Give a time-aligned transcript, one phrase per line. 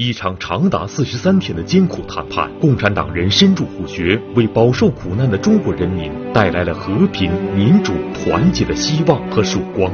[0.00, 9.92] 一场长达四十三天的艰苦谈判，共产党人深入虎穴，为饱受苦难的中国人民带来了和平、民主、团结的希望和曙光。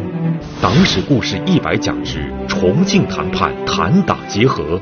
[0.61, 4.79] 党史故事一百讲之重庆谈判，谈打结合。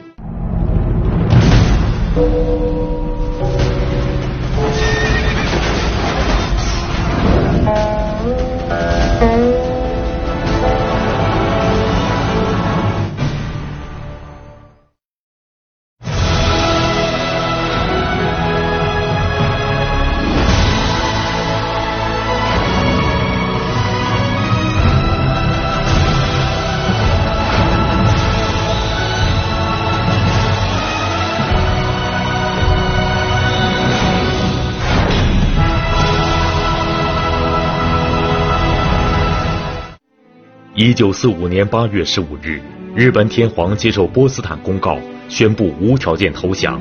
[40.84, 42.60] 一九四五年八月十五日，
[42.96, 44.98] 日本天皇接受波斯坦公告，
[45.28, 46.80] 宣布无条件投降。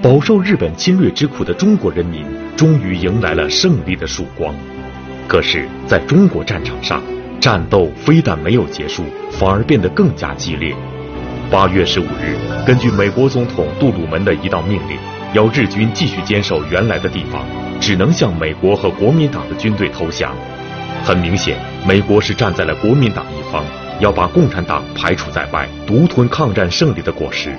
[0.00, 2.24] 饱受日本侵略之苦的中国人民，
[2.56, 4.54] 终于迎来了胜利的曙光。
[5.28, 7.02] 可是，在中国战场上，
[7.38, 10.74] 战斗非但没有结束，反而变得更加激烈。
[11.50, 14.96] 八月十五日，根据美国总统杜鲁门的一道命令，
[15.34, 17.44] 要日军继续坚守原来的地方，
[17.82, 20.34] 只能向美国和国民党的军队投降。
[21.04, 23.35] 很明显，美国是站在了国民党一
[24.00, 27.54] 要把共产党排除在外，独吞抗战胜利的果实。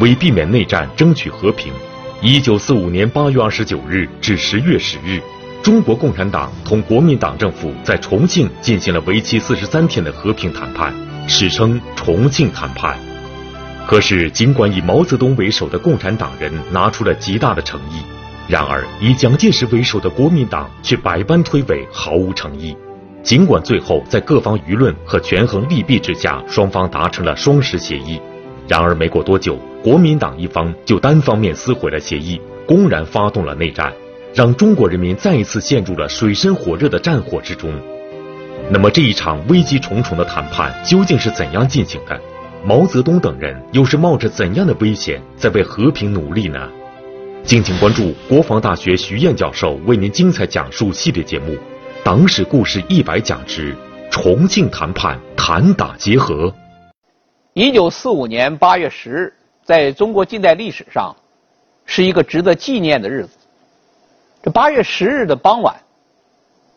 [0.00, 1.72] 为避免内战，争取和平，
[2.20, 5.20] 一九四五年八月二十九日至十月十日，
[5.62, 10.94] 中国共产党同国民党政府在重庆进行了为期四十三天的和平谈判，
[11.26, 12.98] 史称重庆谈判。
[13.86, 18.02] 可是，尽管以毛泽东为首的共产党人拿出了极大的诚意。
[18.48, 22.76] 然而，以蒋介石为首的国民党却百般推诿，毫无诚意。
[23.26, 28.20] 尽管最后在各方舆论和权衡利弊之下，双方达成了双十协议，
[28.68, 33.92] 然而没过多久，国民党一方就单方面撕毁了协议，公然发动了内战，
[34.32, 37.74] 让中国人民再一次陷入了水深火热的战火之中。
[38.70, 42.20] 那么，这一场危机重重的谈判究竟是怎样进行的？
[42.64, 46.60] 毛泽东等人又是冒着怎样的危险在为和平努力呢？
[47.42, 51.52] 敬请关注国防大学徐燕教授为您精彩讲述系列节目
[52.06, 53.76] 《党史故事一百讲之
[54.12, 56.44] 重庆谈判谈打结合》。
[57.52, 59.34] 一九四五年八月十日，
[59.64, 61.16] 在中国近代历史上，
[61.84, 63.30] 是一个值得纪念的日子。
[64.40, 65.74] 这八月十日的傍晚，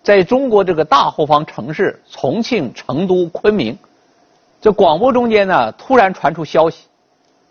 [0.02, 3.78] 在中国这个大后方城市重庆、成都、昆明，
[4.60, 6.88] 这广播中间呢，突然传出消息，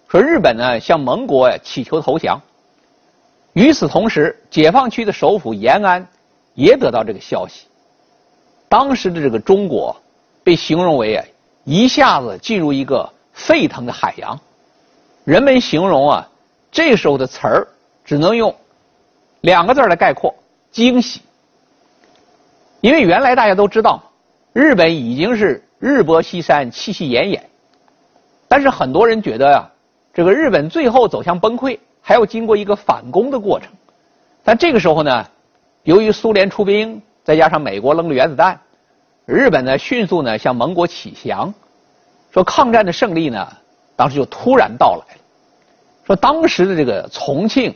[0.08, 2.42] 说日本呢向盟国乞求投降。
[3.52, 6.04] 与此同时，解放区的首府延安
[6.54, 7.67] 也得到这个消息。
[8.68, 9.96] 当时的这个中国
[10.44, 11.24] 被形容为啊，
[11.64, 14.38] 一下子进入一个沸腾的海洋。
[15.24, 16.28] 人们形容啊，
[16.70, 17.68] 这时候的词儿
[18.04, 18.54] 只能用
[19.40, 20.34] 两个字来概括：
[20.70, 21.20] 惊喜。
[22.80, 24.02] 因为原来大家都知道，
[24.52, 27.40] 日本已经是日薄西山，气息奄奄。
[28.46, 29.68] 但是很多人觉得呀，
[30.14, 31.78] 这个日本最后走向崩溃。
[32.00, 33.68] 还要经过一个反攻的过程，
[34.42, 35.26] 但这个时候呢，
[35.82, 38.58] 由于苏联出兵，再加上美国扔了原子弹，
[39.26, 41.52] 日本呢迅速呢向盟国乞降，
[42.32, 43.46] 说抗战的胜利呢，
[43.96, 45.20] 当时就突然到来了。
[46.06, 47.74] 说当时的这个重庆、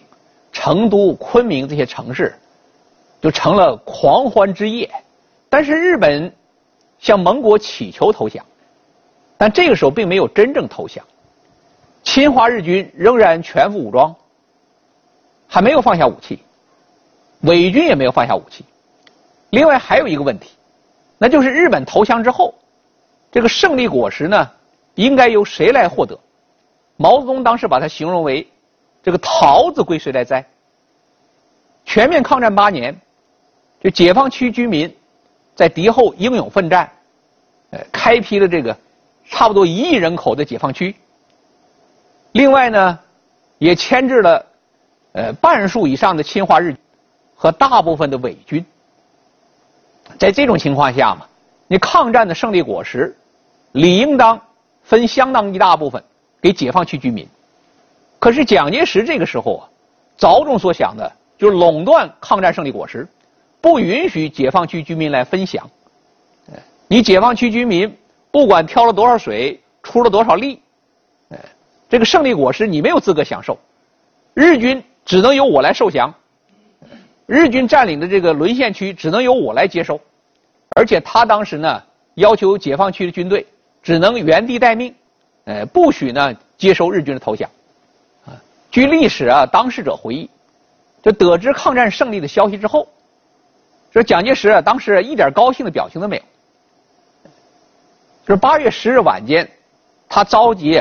[0.52, 2.34] 成都、昆明这些城市，
[3.20, 4.90] 就成了狂欢之夜。
[5.50, 6.34] 但是日本
[6.98, 8.42] 向盟国乞求投降，
[9.36, 11.04] 但这个时候并没有真正投降，
[12.02, 14.16] 侵华日军仍然全副武装。
[15.46, 16.42] 还没有放下武器，
[17.42, 18.64] 伪军也没有放下武器。
[19.52, 20.50] 另外还有一个问题，
[21.18, 22.54] 那就是日本投降之后，
[23.30, 24.50] 这个胜利果实呢，
[24.94, 26.18] 应该由谁来获得？
[26.96, 28.48] 毛泽东当时把它形容为
[29.02, 30.42] “这个桃子归谁来摘”。
[31.84, 32.98] 全面抗战八年，
[33.80, 34.94] 就解放区居民
[35.54, 36.90] 在敌后英勇奋战，
[37.72, 38.74] 呃，开辟了这个
[39.28, 40.94] 差不多一亿人口的解放区。
[42.32, 42.98] 另外呢，
[43.58, 44.46] 也牵制了。
[45.14, 46.74] 呃，半数以上的侵华日
[47.34, 48.64] 和大部分的伪军，
[50.18, 51.26] 在这种情况下嘛，
[51.66, 53.16] 你抗战的胜利果实，
[53.72, 54.40] 理应当
[54.82, 56.02] 分相当一大部分
[56.40, 57.26] 给解放区居民。
[58.18, 59.68] 可是蒋介石这个时候啊，
[60.16, 63.06] 着重所想的就是垄断抗战胜利果实，
[63.60, 65.68] 不允许解放区居民来分享。
[66.88, 67.96] 你解放区居民
[68.30, 70.60] 不管挑了多少水，出了多少力，
[71.88, 73.58] 这个胜利果实你没有资格享受。
[74.34, 74.82] 日军。
[75.04, 76.14] 只能由我来受降，
[77.32, 79.98] 日军占领的这个沦陷区只能由我来接收，
[80.76, 81.82] 而且他当时呢
[82.16, 83.46] 要求解放区的军队
[83.82, 84.94] 只能原地待命，
[85.44, 87.48] 呃，不许呢接收日军的投降。
[88.26, 88.36] 啊，
[88.70, 90.28] 据历史啊当事者回忆，
[91.02, 92.86] 就得知抗战胜利的消息之后，
[93.90, 96.22] 说蒋介石啊当时一点高兴的表情都没有。
[98.26, 99.50] 就是八月十日晚间，
[100.06, 100.78] 他召集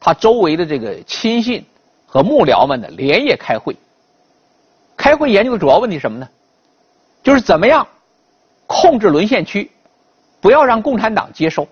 [0.00, 1.64] 他周围的这个亲信
[2.06, 3.76] 和幕僚们呢连夜开会。
[4.96, 6.28] 开会研究的主要问题是什么呢？
[7.22, 7.86] 就是怎么样
[8.66, 9.70] 控制沦陷区，
[10.40, 11.66] 不要让共产党接收。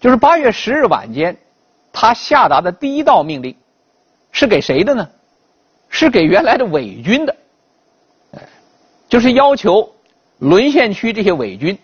[0.00, 1.36] 就是八月十日晚间，
[1.92, 3.56] 他下达的第一道命令
[4.32, 5.08] 是给谁的呢？
[5.88, 7.36] 是给原来的伪军的，
[9.08, 9.88] 就是要求
[10.38, 11.78] 沦陷区这些伪军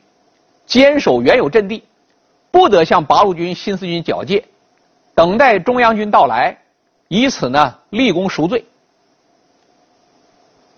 [0.66, 1.84] 坚守原有阵地，
[2.50, 4.42] 不得向八路军、新四军缴械，
[5.14, 6.58] 等待中央军到来，
[7.06, 8.64] 以此呢立功赎罪。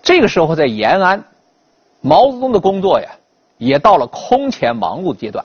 [0.02, 1.22] 这个时候在延安，
[2.00, 3.08] 毛泽东的工作呀，
[3.56, 5.44] 也到了空前忙碌的阶段。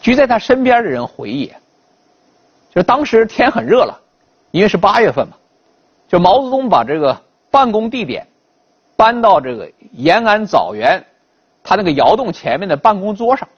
[0.00, 1.52] 据在他身边的人回忆，
[2.72, 4.00] 就当时天很热了，
[4.52, 5.36] 因为是八月份嘛，
[6.06, 7.20] 就毛泽东把这个
[7.50, 8.24] 办公地点
[8.96, 11.04] 搬到这个延安枣园
[11.64, 13.48] 他那个窑洞前面的办公桌上，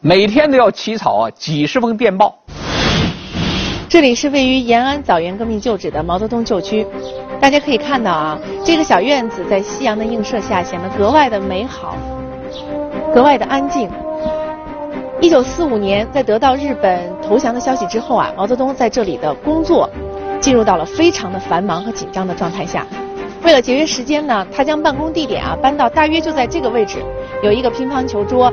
[0.00, 2.38] 每天都要起草啊几十封电报。
[3.88, 6.84] 这里是位于延安枣园革命旧址的毛泽东旧区。
[7.40, 11.96] 大家可以看到啊，这个小院子在夕阳的映射下显得格外的美好，
[13.14, 13.88] 格外的安静。
[15.20, 19.88] 一九四五年，在得到日本投降的消息之后啊，毛泽东在这里的工作
[20.40, 22.84] 进入到了非常的繁忙和紧张的状态下。
[23.44, 26.98] 为了节约时间呢，他将办公地点啊搬到大约就在这个位置，
[27.40, 28.52] 有一个乒乓球桌，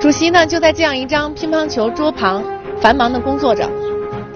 [0.00, 2.42] 主席呢就在这样一张乒乓球桌旁
[2.80, 3.68] 繁忙的工作着。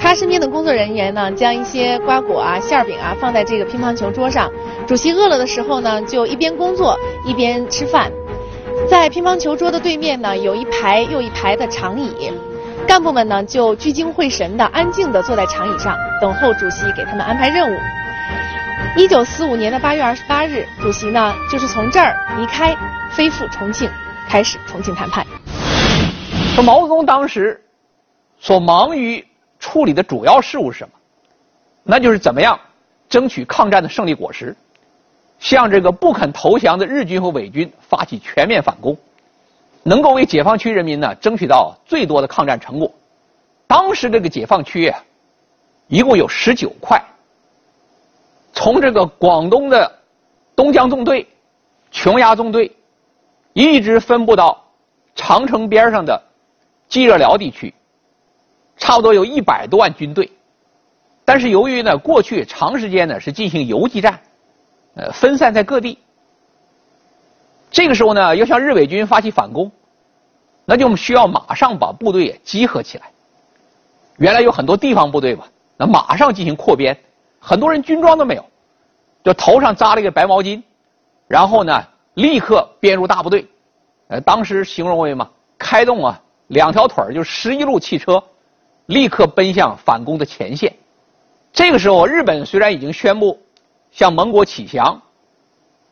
[0.03, 4.51] 他身边的工作人员呢，将一些瓜果啊、馅饼啊放在这个乒乓球桌上。
[4.87, 8.11] 主席饿了的时候呢，就一边工作一边吃饭。
[8.89, 12.33] 在乒乓球桌的对面呢，有一排又一排的长椅，
[12.89, 17.79] 干部们呢就聚精会神的、安静的坐在长椅上，等候主席给他们安排任务。
[18.97, 22.75] 一九四五年的八月二十八日，主席呢就是从这儿离开，
[23.11, 23.89] 飞赴重庆，
[24.29, 25.25] 开始重庆谈判。
[26.55, 27.61] 说毛泽东当时
[28.41, 29.23] 所忙于。
[29.61, 30.95] 处理的主要事务是什么？
[31.85, 32.59] 那就是怎么样
[33.09, 34.57] 争取抗战的胜利果实，
[35.39, 38.97] 向这个不肯投降的日军和伪军发起全面反攻，
[39.83, 42.93] 能够为解放区人民呢争取到最多的抗战成果。
[43.67, 45.03] 当时这个解放区啊，
[45.89, 47.03] 一共有十九块，
[48.53, 49.99] 从这个广东的
[50.57, 51.27] 东江纵队、
[51.91, 52.75] 琼崖纵队，
[53.53, 54.63] 一直分布到
[55.15, 56.23] 长城边上的
[56.89, 57.75] 冀热辽地区。
[58.81, 60.33] 差不多有一百多万军队，
[61.25, 64.19] 但是由于呢，过去长时间呢是进行游击战，
[64.95, 65.99] 呃，分散在各地。
[67.71, 69.71] 这个时候呢，要向日伪军发起反攻，
[70.65, 73.05] 那就需要马上把部队集合起来。
[74.17, 75.47] 原来有很多地方部队吧，
[75.77, 76.99] 那马上进行扩编，
[77.39, 78.45] 很多人军装都没有，
[79.23, 80.61] 就头上扎了一个白毛巾，
[81.29, 81.85] 然后呢，
[82.15, 83.47] 立刻编入大部队。
[84.09, 88.21] 呃，当时形容为嘛，开动啊两条腿就十一路汽车。
[88.91, 90.75] 立刻奔向反攻的前线。
[91.53, 93.41] 这个时候，日本虽然已经宣布
[93.93, 95.01] 向盟国起降，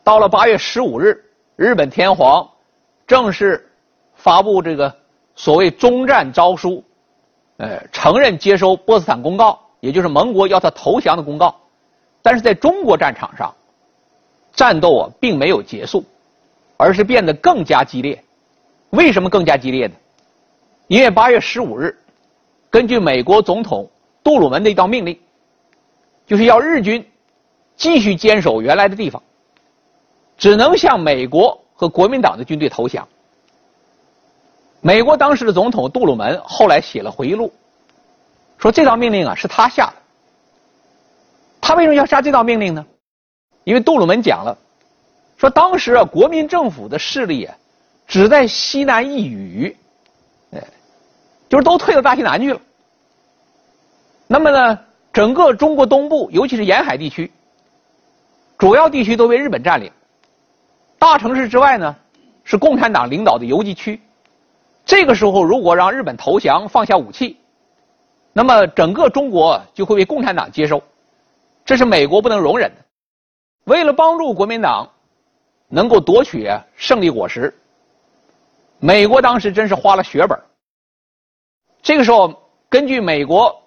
[0.03, 1.23] 到了八月十五日，
[1.55, 2.47] 日本天皇
[3.07, 3.71] 正式
[4.15, 4.93] 发布这个
[5.33, 6.83] 所谓终战诏书，
[7.55, 11.55] 呃，承认接收波茨坦公告，也就是盟国要他投降的公告。
[12.21, 13.55] 但是在中国战场上，
[14.51, 16.03] 战斗啊并没有结束，
[16.75, 18.21] 而是变得更加激烈。
[18.89, 19.93] 为什么更加激烈呢？
[20.87, 21.97] 因为八月十五日。
[22.69, 23.89] 根据美国总统
[24.23, 25.19] 杜鲁门的一道命令，
[26.27, 27.05] 就是要日军
[27.75, 29.21] 继续坚守原来的地方，
[30.37, 33.07] 只能向美国和国民党的军队投降。
[34.81, 37.51] 美国当时的总统杜鲁门后来写了回忆录，
[38.57, 39.93] 说这道命令啊是他下的。
[41.59, 42.85] 他为什么要下这道命令呢？
[43.63, 44.57] 因为杜鲁门讲了，
[45.37, 47.55] 说当时啊国民政府的势力啊
[48.07, 49.75] 只在西南一隅。
[51.49, 52.61] 就是都退到大西南去了。
[54.27, 54.79] 那么呢，
[55.11, 57.31] 整个中国东部，尤其是沿海地区，
[58.57, 59.91] 主要地区都被日本占领。
[60.99, 61.95] 大城市之外呢，
[62.43, 63.99] 是共产党领导的游击区。
[64.85, 67.37] 这个时候，如果让日本投降、放下武器，
[68.33, 70.81] 那么整个中国就会被共产党接收，
[71.65, 72.85] 这是美国不能容忍的。
[73.65, 74.87] 为了帮助国民党
[75.67, 77.53] 能够夺取胜利果实，
[78.79, 80.39] 美国当时真是花了血本。
[81.81, 82.33] 这个时候，
[82.69, 83.63] 根据美国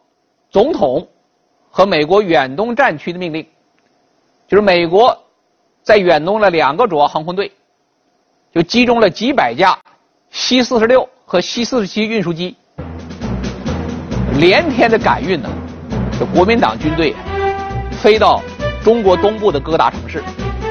[0.50, 1.08] 总统
[1.70, 3.46] 和美国远东战区的命令，
[4.46, 5.16] 就是美国
[5.82, 7.50] 在远东的两个主要航空队，
[8.54, 9.78] 就集中了几百架
[10.30, 12.54] C 四十六和 C 四十七运输机，
[14.38, 15.48] 连天的赶运呢，
[16.18, 17.14] 这国民党军队
[17.92, 18.42] 飞到
[18.84, 20.22] 中国东部的各大城市，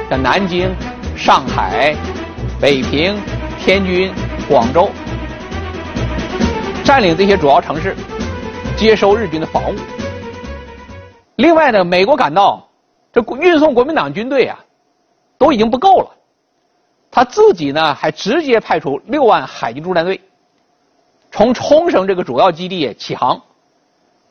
[0.08, 0.72] 像南京、
[1.16, 1.94] 上海、
[2.60, 3.16] 北平、
[3.58, 4.12] 天津、
[4.48, 4.88] 广州，
[6.84, 7.94] 占领这些主要城市，
[8.76, 9.76] 接收日军的防务。
[11.36, 12.68] 另外呢，美国感到
[13.12, 14.58] 这运送国民党军队啊，
[15.38, 16.10] 都已经不够了，
[17.10, 20.20] 他自己呢还直接派出六万海军陆战队，
[21.30, 23.40] 从冲绳这个主要基地起航，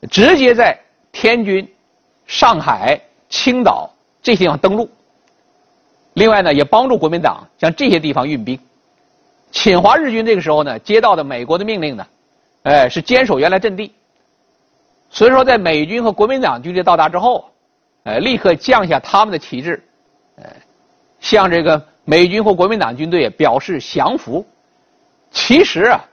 [0.09, 0.77] 直接在
[1.11, 1.67] 天津、
[2.27, 3.89] 上海、青岛
[4.21, 4.89] 这些地方登陆。
[6.13, 8.59] 另外呢，也帮助国民党向这些地方运兵。
[9.51, 12.05] 侵华日军这个时候呢，接到的美国的命令呢，
[12.63, 13.93] 哎，是坚守原来阵地。
[15.09, 17.49] 所以说，在美军和国民党军队到达之后，
[18.03, 19.83] 呃，立刻降下他们的旗帜，
[20.37, 20.45] 呃，
[21.19, 24.45] 向这个美军或国民党军队表示降服。
[25.31, 26.05] 其实啊，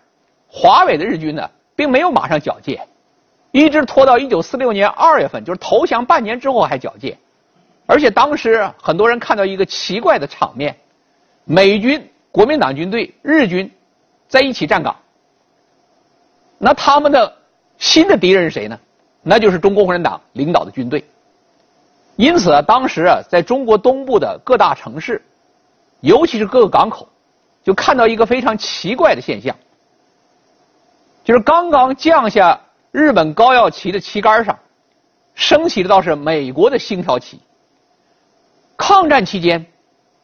[0.48, 2.80] 华北的日军呢，并没有马上缴械，
[3.52, 7.14] 一直拖到一九四六年二月份，就是投降半年之后还缴械。
[7.86, 10.76] 而且当时很多人看到一个奇怪的场面：
[11.44, 13.70] 美军、国民党军队、日军
[14.26, 14.96] 在一起站岗，
[16.58, 17.36] 那他们的
[17.78, 18.78] 新的敌人是谁呢？
[19.22, 21.04] 那就是中国共产党领导的军队。
[22.16, 25.22] 因此啊，当时啊，在中国东部的各大城市，
[26.00, 27.08] 尤其是各个港口，
[27.62, 29.54] 就看到一个非常奇怪的现象，
[31.22, 32.60] 就是刚刚降下
[32.90, 34.58] 日本高耀旗的旗杆上，
[35.34, 37.38] 升起的倒是美国的星条旗。
[38.76, 39.64] 抗战期间，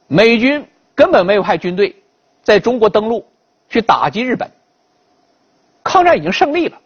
[0.08, 1.94] 美军根本没有派军队
[2.42, 3.24] 在中国登陆
[3.68, 4.50] 去打击日本。
[5.94, 6.76] 抗战已经胜利了。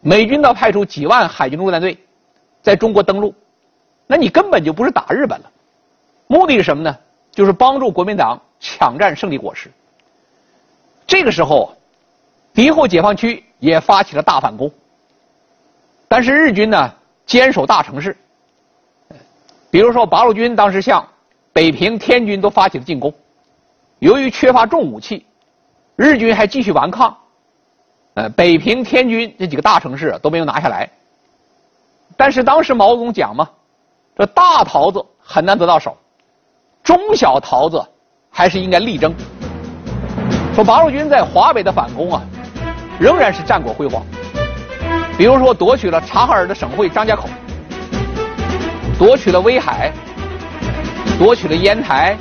[0.00, 1.98] 美军倒派出几万海军陆战队
[2.62, 3.34] 在中国登陆，
[4.06, 5.50] 那你根本就不是打日本了，
[6.28, 6.96] 目的是什么呢？
[7.32, 9.68] 就是帮助国民党抢占胜利果实。
[11.08, 11.76] 这个时候，
[12.54, 14.70] 敌后解放区也发起了大反攻，
[16.06, 16.94] 但是日军呢
[17.26, 18.16] 坚守大城市，
[19.72, 21.04] 比如说八路军当时向
[21.52, 23.12] 北平、天津都发起了进攻，
[23.98, 25.26] 由于缺乏重武器，
[25.96, 27.16] 日军还继续顽抗。
[28.20, 30.86] 呃，北平、天津这几个大城市都没有拿下来，
[32.18, 33.48] 但是当时毛泽东讲嘛，
[34.14, 35.96] 这大桃子很难得到手，
[36.82, 37.82] 中小桃子
[38.28, 39.14] 还是应该力争。
[40.54, 42.20] 说八路军在华北的反攻啊，
[42.98, 44.04] 仍然是战果辉煌。
[45.16, 47.26] 比如说夺取了察哈尔的省会张家口，
[48.98, 49.90] 夺取了威海，
[51.18, 52.18] 夺取了烟台，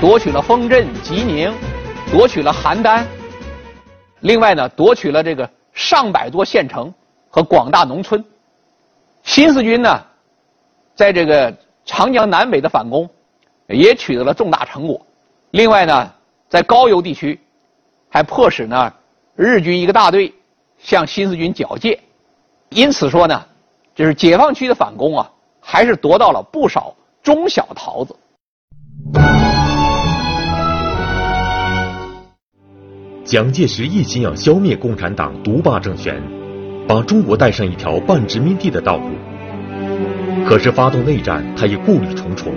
[0.00, 1.52] 夺取了丰镇、吉宁，
[2.10, 3.02] 夺取了邯郸。
[4.22, 6.92] 另外呢，夺取了这个上百座县城
[7.28, 8.24] 和广大农村。
[9.22, 10.02] 新四军呢，
[10.94, 13.08] 在这个长江南北的反攻
[13.68, 15.04] 也取得了重大成果。
[15.50, 16.12] 另外呢，
[16.48, 17.38] 在高邮地区
[18.08, 18.92] 还迫使呢
[19.34, 20.32] 日军一个大队
[20.78, 21.98] 向新四军缴械。
[22.70, 23.44] 因此说呢，
[23.94, 28.14] 就是解放区的反攻啊，还是夺到了不少中小桃子。
[33.24, 36.20] 蒋介石一心要消灭共产党独霸政权，
[36.88, 39.04] 把中国带上一条半殖民地的道路。
[40.44, 42.52] 可是发动内战，他也顾虑重重。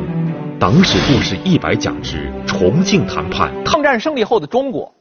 [0.59, 3.51] 党史故事一百讲之重庆谈判。
[3.63, 4.91] 抗战胜利后的中国，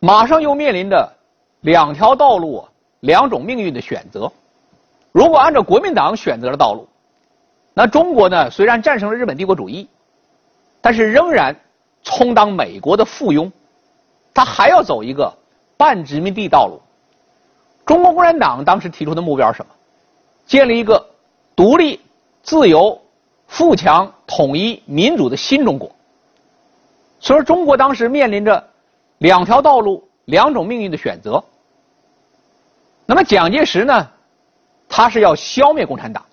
[0.00, 1.12] 马上又面临着
[1.60, 2.64] 两条道路、
[2.98, 4.32] 两种命运的选择。
[5.12, 6.88] 如果按照国民党选择的道路，
[7.74, 9.88] 那中国呢，虽然战胜了日本帝国主义，
[10.80, 11.54] 但是仍然
[12.02, 13.48] 充当美国的附庸。
[14.34, 15.32] 他还要走一个
[15.76, 16.80] 半殖民地道路。
[17.84, 19.72] 中国共产党当时提出的目标是什么？
[20.46, 21.04] 建立一个
[21.56, 22.00] 独立、
[22.42, 23.00] 自由、
[23.46, 25.90] 富强、统一、民主的新中国。
[27.20, 28.68] 所以，中国当时面临着
[29.18, 31.42] 两条道路、两种命运的选择。
[33.04, 34.08] 那么，蒋介石呢？
[34.88, 36.24] 他是要消灭共产党，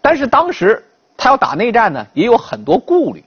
[0.00, 0.84] 但是当时
[1.16, 3.24] 他要打内战呢，也有很多顾虑，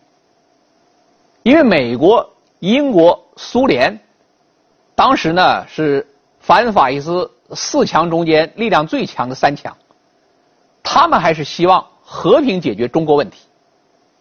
[1.44, 2.30] 因为美国。
[2.66, 4.00] 英国、苏联，
[4.96, 6.08] 当时呢是
[6.40, 9.78] 反法西斯四强中间力量最强的三强，
[10.82, 13.46] 他们还是希望和平解决中国问题。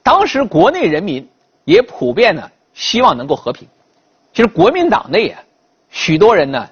[0.02, 1.26] 当时国内人民
[1.64, 3.66] 也普遍呢希望能够和平。
[4.34, 5.40] 其实国民党内啊，
[5.88, 6.68] 许多人呢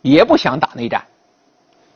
[0.00, 1.06] 也不想打内战，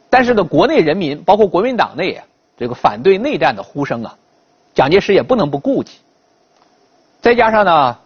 [0.09, 2.25] 但是呢国内人民包括国民党内啊
[2.56, 4.16] 这个反对内战的呼声啊，
[4.73, 5.99] 蒋介石也不能不顾及。
[7.21, 7.99] 再加上呢。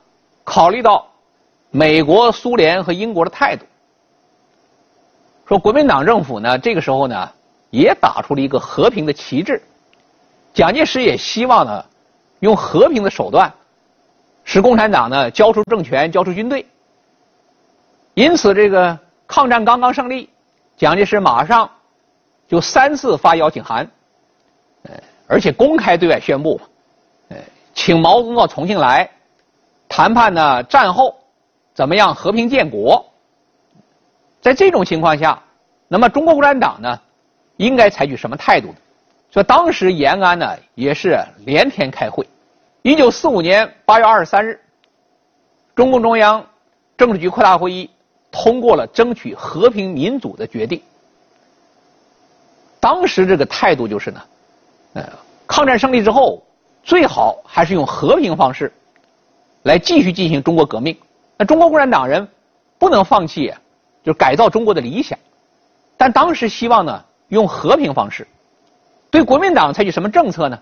[0.43, 1.07] 考虑到
[1.71, 3.65] 美国、苏联和英国的态度，
[5.47, 7.31] 说国民党政府呢，这个时候呢
[7.71, 9.63] 也打出了一个和平的旗帜。
[10.53, 11.85] 蒋介石也希望呢
[12.41, 13.53] 用和平的手段
[14.45, 16.67] 使共产党呢交出政权、交出军队。
[18.15, 18.99] 因此，这个
[19.29, 20.29] 抗战刚刚胜利，
[20.77, 21.71] 蒋介石马上
[22.49, 23.89] 就三次发邀请函，
[24.83, 24.95] 呃，
[25.29, 26.61] 而且公开对外宣布，
[27.29, 27.37] 呃，
[27.73, 29.09] 请毛泽东到重庆来
[29.89, 31.17] 谈判呢，战后
[31.81, 33.03] 怎么样和平建国。
[34.43, 35.43] 在这种情况下，
[35.89, 37.01] 那么中国共产党呢，
[37.57, 38.75] 应该采取什么态度呢？
[39.31, 42.29] 所以当时延安呢也是连天开会。
[42.83, 44.61] 一九四五年八月二十三日，
[45.75, 46.45] 中共中央
[46.99, 47.89] 政治局扩大会议
[48.31, 50.83] 通过了争取和平民主的决定。
[52.79, 54.21] 当时这个态度就是呢，
[54.93, 55.09] 呃，
[55.47, 56.43] 抗战胜利之后，
[56.83, 58.71] 最好还是用和平方式
[59.63, 60.95] 来继续进行中国革命。
[61.41, 62.29] 那中国共产党人
[62.79, 63.53] 不能放弃。
[64.03, 65.19] 就是改造中国的理想，
[65.95, 68.27] 但当时希望呢用和平方式，
[69.11, 70.59] 对国民党采取什么政策呢？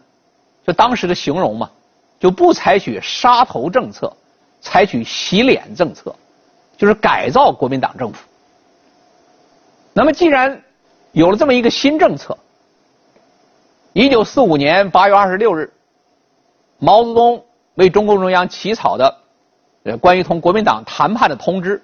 [0.66, 1.70] 就当时的形容嘛，
[2.18, 4.12] 就不采取杀头政策，
[4.60, 6.12] 采取洗脸政策，
[6.76, 8.26] 就是改造国民党政府。
[9.92, 10.60] 那么既然
[11.12, 12.36] 有了这么一个新政策，
[13.92, 15.72] 一九四五年八月二十六日，
[16.78, 17.44] 毛泽东
[17.76, 19.16] 为中共中央起草的
[19.84, 21.82] 呃关于同国民党谈判的通知。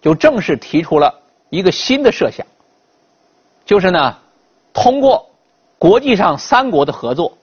[0.00, 2.44] 就正式提出了一个新的设想，
[3.64, 4.18] 就是呢，
[4.72, 5.30] 通过
[5.78, 7.38] 国际上三国的合作，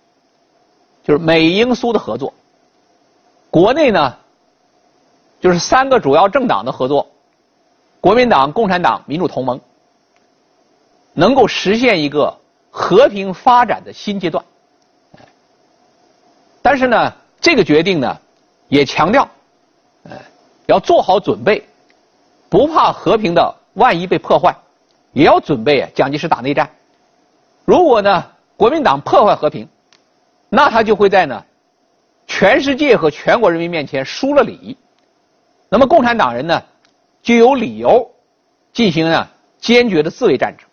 [1.06, 2.34] 就是美英苏的合作，
[3.50, 4.18] 国内呢，
[5.40, 7.08] 就是三个主要政党的合作，
[8.02, 9.62] 国民党、共产党、民主同盟，
[11.14, 12.38] 能够实现一个
[12.70, 14.44] 和平发展的新阶段。
[16.62, 18.20] 但是呢，这个决定呢，
[18.68, 19.30] 也强调，
[20.10, 20.18] 呃，
[20.66, 21.64] 要做好准备。
[22.50, 24.56] 不怕和平的万一被破坏，
[25.14, 26.68] 也要准备蒋介石打内战。
[27.64, 28.26] 如果呢
[28.58, 29.70] 国民党破坏和平，
[30.50, 31.46] 那他就会在呢
[32.26, 34.76] 全世界和全国人民面前输了礼。
[35.70, 36.60] 那么共产党人呢
[37.22, 38.10] 就有理由
[38.74, 39.28] 进行呢
[39.60, 40.68] 坚决的自卫战争。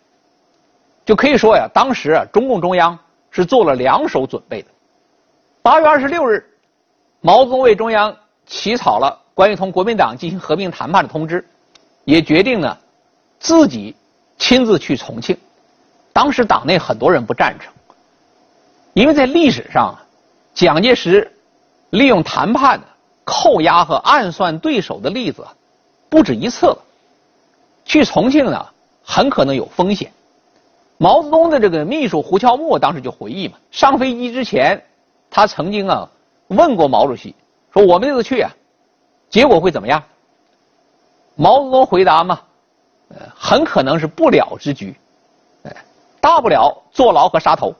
[1.05, 2.97] 就可以说呀，当时啊中共中央
[3.29, 4.69] 是做了两手准备的。
[5.61, 6.43] 八月二十六日，
[7.21, 11.47] 毛泽东为中央起草了关于同国民党进行和平谈判的通知。
[12.05, 12.75] 也决定呢，
[13.37, 13.95] 自己
[14.39, 15.37] 亲自去重庆。
[16.11, 17.71] 当时党内很多人不赞成，
[18.93, 19.95] 因为在历史上，
[20.55, 21.31] 蒋介石
[21.91, 22.81] 利用谈判
[23.23, 25.45] 扣押和暗算对手的例子
[26.09, 26.77] 不止一次了。
[27.85, 28.65] 去重庆呢，
[29.03, 30.11] 很可能有风险。
[30.97, 34.83] 毛泽东的这个秘书胡乔木当时就回忆嘛，上飞机之前，
[35.29, 36.09] 他曾经啊
[36.47, 37.35] 问过毛主席，
[37.71, 38.49] 说我们这次去啊，
[39.29, 40.03] 结果会怎么样？
[41.39, 42.41] 毛泽东回答嘛，
[43.09, 44.95] 呃，很可能是不了之局，
[45.63, 45.75] 哎，
[46.19, 47.75] 大不了坐牢和杀头，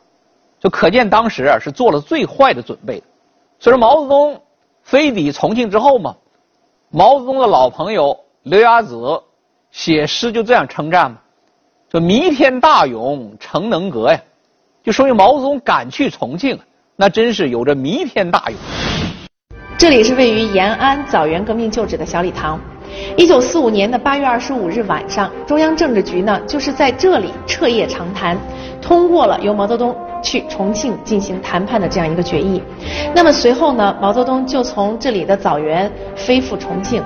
[0.60, 3.02] 就可见当时啊是做了最坏的准备。
[3.60, 4.40] 所以说毛泽东
[4.84, 6.16] 飞抵重庆之后嘛，
[6.92, 8.96] 毛泽东的老朋友刘亚子
[9.72, 11.18] 写诗就这样称赞嘛，
[11.90, 14.22] 说弥天大勇成能格呀，
[14.84, 16.60] 就说明毛泽东敢去重庆，
[16.96, 18.58] 那真是有着弥天大勇。
[19.78, 22.60] 这里是位于延安枣园革命旧址的小礼堂。
[23.16, 28.36] 一九四五年的八月二十五日晚上，中央政治局呢就是在这里彻夜长谈，
[28.82, 32.60] 通过了由毛泽东去重庆进行谈判的这样一个决议。
[33.14, 37.04] 那么随后呢，毛泽东就从这里的枣园飞赴重庆，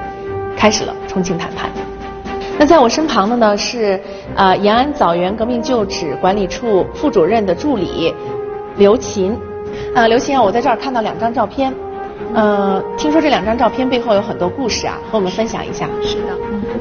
[0.55, 1.69] 开始了重庆谈判。
[2.57, 3.99] 那在我身旁的呢是
[4.37, 8.13] 呃延安枣园革命旧址管理处副主任的助理
[8.77, 9.37] 刘琴。
[9.93, 11.73] 呃，刘琴啊，我在这儿看到两张照片。
[12.33, 15.87] 呃，听说这两张照片背后有很多故事啊，和我们分享一下。
[16.01, 16.37] 是的，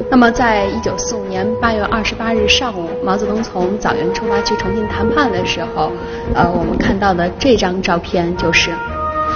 [0.09, 5.91] 那么在一九四五年八月二十八日上午，毛泽东从枣园出发去重庆谈判的时候，
[6.35, 8.71] 呃，我们看到的这张照片就是，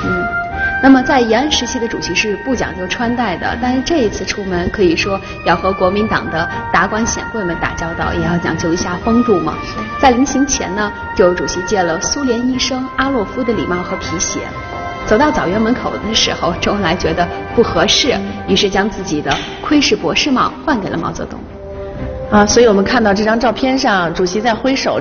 [0.05, 0.25] 嗯，
[0.85, 9.55] 那么在延安时期的主席是不讲究穿戴的，但是这一次出门可以说要和国民党的达官显贵们打交道，也要讲究一下风度嘛。
[9.99, 14.39] 在临行前呢，就主席借了苏联医生阿洛夫的礼帽和皮鞋。
[15.07, 18.15] 走到枣园门口的时候，周恩来觉得不合适，
[18.49, 19.31] 于是将自己的
[19.63, 21.39] 窥视博士帽换给了毛泽东。
[22.31, 25.01] 啊，所以我们看到这张照片上，主席在挥手，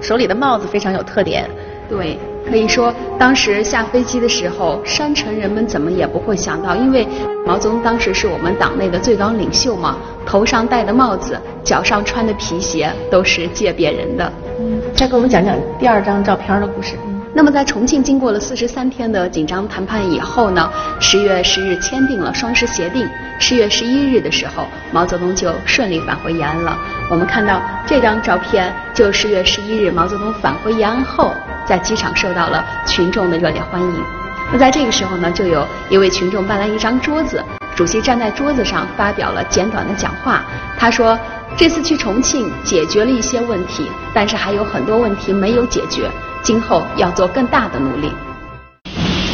[0.00, 1.48] 手里的帽子非常有特点。
[1.88, 2.16] 对，
[2.48, 7.06] 可以说当时下飞机的时候，山城人们怎么也不会想到，因为
[7.44, 14.32] 毛泽东当时是我们党内的最高领袖嘛，头上戴的帽子，脚上穿的皮鞋都是借别人的。
[14.60, 16.94] 嗯，再给我们讲讲第二张照片的故事。
[17.32, 20.68] 那么在重庆经过了四十三天的紧张谈判以后呢，
[21.00, 23.08] 十月十日签订了双十协定。
[23.38, 26.76] 十月十一日的时候，毛泽东就顺利返回延安了。
[27.08, 31.32] 我们看到这张照片，就十月十一日毛泽东返回延安后，
[31.64, 34.04] 在机场受到了群众的热烈欢迎。
[34.52, 37.42] 那在这个时候呢，就有一位群众搬来一张桌子。
[37.76, 40.44] 主席站在桌子上发表了简短的讲话。
[40.76, 41.18] 他说
[41.56, 46.10] ：“这次去重庆解决了一些问题，但是还有很多问题没有解决，
[46.42, 48.10] 今后要做更大的努力。”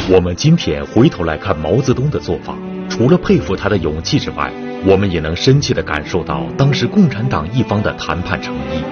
[0.08, 2.54] 我们今天回头来看毛泽东的做法，
[2.88, 4.52] 除了佩服他的勇气之外，
[4.84, 8.84] 我们也能深切地感受到当时共产党一方的谈判诚意。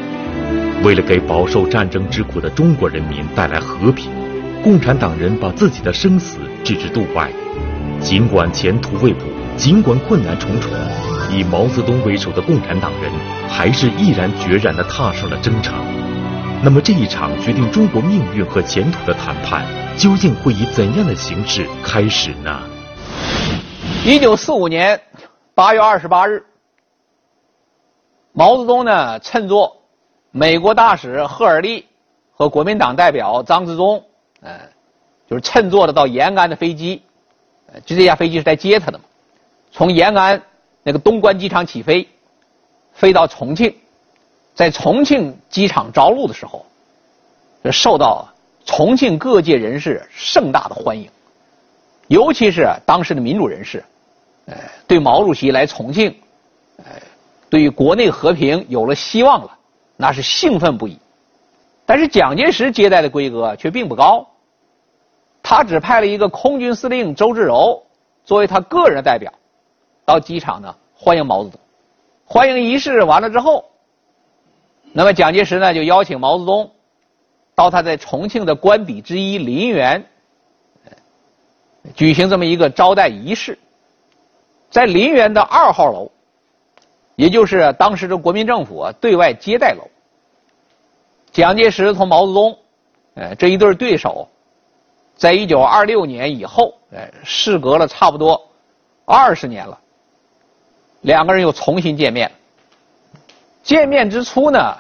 [0.83, 4.11] 为了给饱受战争之苦的中国人民带来和平，
[4.63, 7.31] 共产党人把自己的生死置之度外。
[8.01, 9.25] 尽管前途未卜，
[9.57, 10.73] 尽管困难重重，
[11.31, 13.11] 以毛泽东为首的共产党人
[13.49, 15.73] 还是毅然决然地踏上了征程。
[16.65, 19.67] 那么，这一场决定中国命运和前途的谈判，
[19.99, 22.63] 究竟会以怎样的形式开始呢？
[24.03, 24.99] 一九四五年
[25.55, 26.43] 八月二十八日，
[28.33, 29.77] 毛泽东呢乘坐
[30.31, 31.85] 美国大使赫尔利
[32.33, 34.03] 和国民党代表张自忠，
[34.41, 34.59] 呃，
[35.29, 37.03] 就是乘坐的到延安的飞机。
[37.85, 39.05] 就这架飞机是来接他的嘛？
[39.71, 40.41] 从延安
[40.83, 42.09] 那个东关机场起飞，
[42.95, 43.77] 飞到重庆，
[44.55, 46.65] 在重庆机场着陆的时候，
[47.73, 48.29] 受到
[48.65, 51.11] 重庆各界人士盛大的欢迎，
[52.09, 53.85] 尤其是当时的民主人士，
[54.47, 56.15] 呃，对毛主席来重庆，
[56.77, 56.85] 呃，
[57.51, 59.59] 对于国内和平有了希望了，
[59.97, 60.99] 那是兴奋不已。
[61.87, 64.27] 但是蒋介石接待的规格却并不高。
[65.43, 67.83] 他只派了一个空军司令周至柔
[68.25, 69.31] 作为他个人代表，
[70.05, 71.61] 到机场呢欢迎毛泽东。
[72.25, 73.63] 欢迎仪式完了之后，
[74.97, 76.71] 那么蒋介石呢就邀请毛泽东
[77.53, 80.07] 到他在重庆的官邸之一林园
[81.97, 83.59] 举行这么一个招待仪式。
[84.71, 86.11] 在林园的二号楼，
[87.17, 89.83] 也就是当时的国民政府对外接待楼，
[91.33, 92.59] 蒋介石同毛泽东，
[93.15, 94.29] 呃这一对对手。
[95.17, 98.49] 在一九二六年以后，哎，事隔了差不多
[99.05, 99.79] 二十年了，
[101.01, 102.31] 两个人又重新见面。
[103.63, 104.77] 见面之初呢，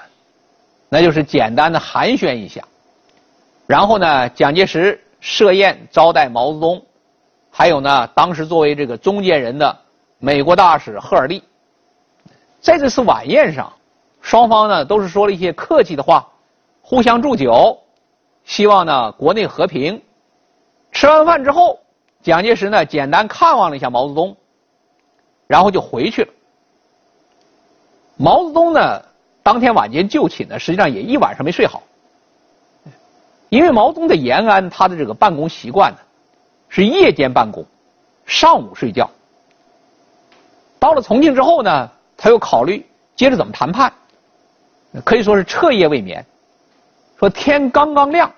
[0.89, 2.63] 那就是简单的寒暄一下，
[3.67, 6.83] 然后呢，蒋介石设宴招待毛泽东，
[7.51, 9.77] 还有呢，当时作为这个中间人的
[10.19, 11.43] 美国大使赫尔利，
[12.61, 13.73] 在这次晚宴上，
[14.21, 16.29] 双方呢都是说了一些客气的话，
[16.81, 17.79] 互相祝酒，
[18.45, 20.01] 希望呢国内和平。
[20.93, 21.81] 吃完饭之后，
[22.23, 24.37] 蒋介石呢简单看望了一下毛泽东，
[25.49, 26.33] 然后就回去了。
[28.17, 29.03] 毛泽东呢
[29.45, 31.85] 当天晚间就寝呢，实际上也一晚上没睡好，
[33.49, 35.99] 因为毛泽东在延安他的这个办公习惯呢
[36.69, 37.65] 是夜间办公，
[38.27, 39.09] 上午睡觉。
[40.81, 43.93] 到了重庆之后呢，他又考虑接着怎么谈判，
[45.05, 46.27] 可以说是彻夜未眠。
[47.19, 48.33] 说天刚刚亮，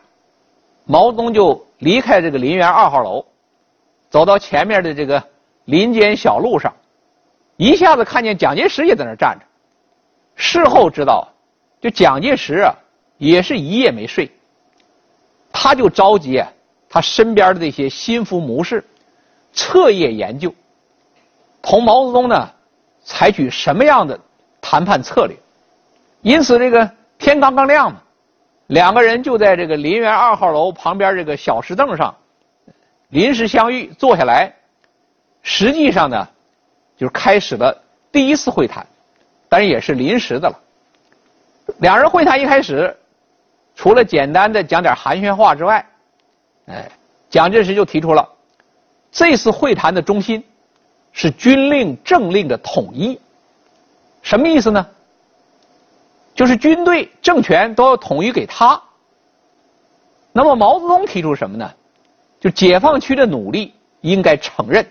[0.85, 1.65] 毛泽东就。
[1.81, 3.23] 离开这个林园二号楼，
[4.09, 5.23] 走到前面的这个
[5.67, 6.73] 林间小路上，
[7.59, 9.45] 一下子看见蒋介石也在那站着。
[10.37, 11.27] 事后知道，
[11.81, 12.73] 就蒋介石啊，
[13.19, 14.31] 也是一夜没睡。
[15.51, 16.45] 他就召集
[16.89, 18.85] 他身边的这些心腹谋士，
[19.53, 20.55] 彻夜研究，
[21.63, 22.51] 同毛泽东呢
[23.03, 24.19] 采取什么样的
[24.61, 25.35] 谈判策略。
[26.21, 28.03] 因此，这个天刚刚亮嘛。
[28.69, 32.15] 两个人就在这个林园二号楼旁边这个小石凳上
[33.11, 34.53] 临时相遇，坐下来。
[35.43, 36.29] 实际上呢，
[36.97, 38.85] 就开始了第一次会谈，
[39.57, 40.61] 但是也是临时的了。
[41.79, 42.95] 两人会谈一开始，
[43.75, 45.87] 除了简单的讲点寒暄话之外，
[46.67, 46.87] 哎，
[47.31, 48.29] 蒋介石就提出了
[49.11, 50.45] 这次会谈的中心
[51.11, 53.19] 是军令政令的统一。
[54.21, 54.87] 什么意思呢？
[56.35, 58.79] 就是军队政权都要统一给他。
[60.33, 61.73] 那么毛泽东提出什么呢？
[62.39, 64.87] 就解放区的努力应该承认。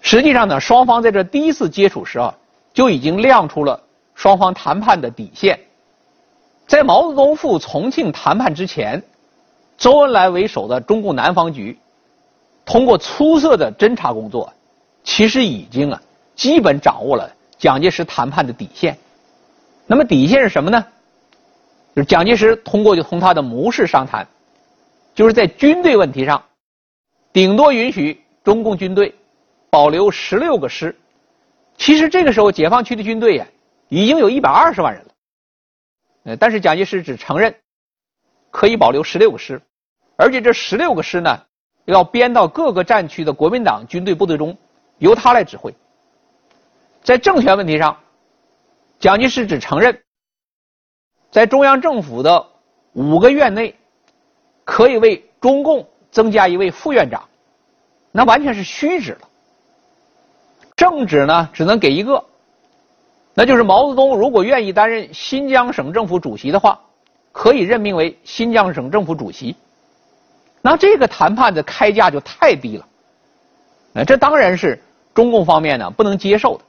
[0.00, 2.34] 实际上呢，双方在这第一次接触时啊，
[2.78, 3.82] 就已经亮出了
[4.14, 5.58] 双方谈判的底线。
[6.64, 9.02] 在毛泽东赴重庆谈判之前，
[9.76, 11.76] 周恩来为首的中共南方局
[12.64, 14.52] 通过出色的侦查工作，
[15.02, 16.00] 其实已经啊
[16.36, 18.96] 基本掌握了蒋介石谈判的底线。
[19.84, 20.86] 那么底线是什么呢？
[21.96, 24.24] 就是蒋介石通过就同他的谋士商谈，
[25.16, 26.40] 就是在军队问题上，
[27.32, 29.16] 顶多允许中共军队
[29.68, 30.96] 保留十六个师。
[31.78, 33.46] 其实这个时候解放区的军队呀，
[33.88, 35.10] 已经有一百二十万人了。
[36.24, 37.54] 呃，但是蒋介石只承认
[38.50, 39.62] 可以保留十六个师，
[40.16, 41.46] 而且这十六个师呢，
[41.86, 44.58] 要编到各个战区的国民党军队部队中，
[44.98, 45.74] 由他来指挥。
[47.02, 47.96] 在政权问题上。
[49.00, 50.02] 蒋介石只承认，
[51.30, 52.48] 在中央政府的
[52.94, 53.76] 五个院内，
[54.64, 57.28] 可以为中共增加一位副院长，
[58.10, 59.28] 那完全是虚指了。
[60.90, 62.24] 圣旨呢只能给一个，
[63.34, 66.80] 那就是毛泽东如果愿意担任新疆省政府主席的话，
[67.30, 69.54] 可以任命为新疆省政府主席。
[70.62, 72.86] 那这个谈判的开价就太低了，
[73.92, 74.82] 呃，这当然是
[75.14, 76.64] 中共方面呢不能接受的。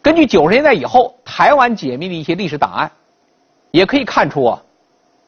[0.00, 2.90] 根据九十年代以后台湾解密的一些历史档案，
[3.70, 4.62] 也可以看出啊，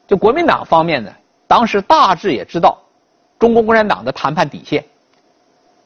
[0.07, 1.11] 就国民党方面呢，
[1.47, 2.77] 当时大致也知道
[3.37, 4.83] 中国共产党的谈判底线，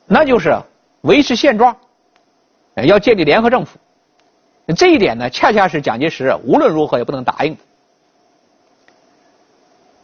[0.05, 0.57] 那就是
[1.01, 1.75] 维持现状，
[2.75, 3.77] 要建立联合政府。
[4.75, 7.61] 这一点呢，恰恰是蒋介石无论如何也不能答应的。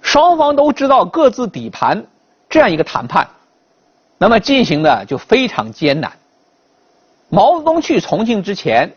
[0.02, 2.06] 双方都知道各自底盘，
[2.50, 3.28] 这样一个谈判，
[4.18, 6.12] 那么进行的就非常艰难。
[7.30, 8.92] 毛泽东去重庆之前，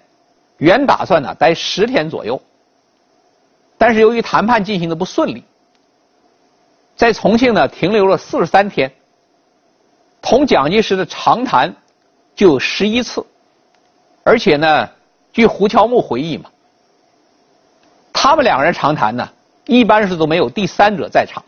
[0.59, 2.41] 原打算呢待十天左右，
[3.77, 5.45] 但是由于谈判进行的不顺利，
[6.97, 8.93] 在重庆呢停留了四十三天，
[10.23, 11.75] 同蒋介石的长谈
[12.41, 13.23] 就有十一次，
[14.25, 14.89] 而且呢，
[15.31, 16.49] 据胡乔木回忆嘛，
[18.15, 19.29] 他们两个人长谈呢，
[19.67, 21.45] 一般是都没有第三者在场。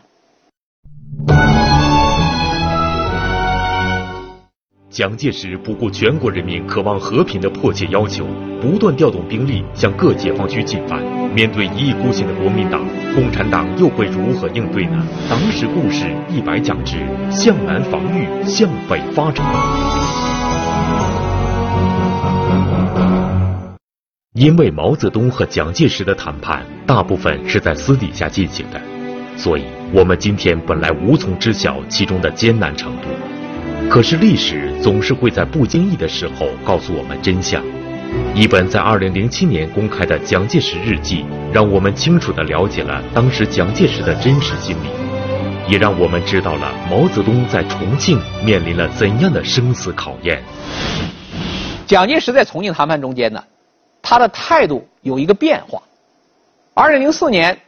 [4.91, 8.27] 蒋介石不顾全国人民渴望和平的迫切要求，
[8.61, 11.01] 不断调动兵力向各解放区进犯。
[11.33, 15.03] 面对一意孤行的国民党，共产党又会如何应对呢？
[15.27, 16.99] 党史故事一百讲之：
[17.31, 20.42] 向南防御，向北发展。
[24.33, 28.81] 因为毛泽东和蒋介石的谈判大部分是在私底下进行的，
[29.37, 33.09] 所以我们今天本来无从知晓其中的艰难程度。
[33.87, 37.63] 可是历史总是会在不经意的时候告诉我们真相。
[38.33, 50.41] 一本在二零零七年公开的蒋介石日记，让我们清楚地了解了当时蒋介石的真实心理，也让我们知道了毛泽东在重庆面临了怎样的生死考验。
[51.85, 53.43] 蒋介石在重庆谈判中间呢，
[54.03, 55.81] 他的态度有一个变化。
[56.75, 57.59] 二零零四年，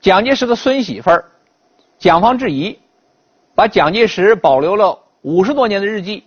[0.00, 1.24] 蒋介石的孙媳妇儿
[1.98, 2.76] 蒋方智怡
[3.54, 4.98] 把蒋介石保留了。
[5.22, 6.24] 五十多年的日记，